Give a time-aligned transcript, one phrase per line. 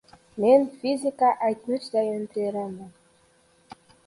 [0.43, 2.91] Men Fizika aytmishdayin teraman.